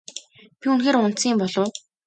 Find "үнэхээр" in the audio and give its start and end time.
0.71-0.97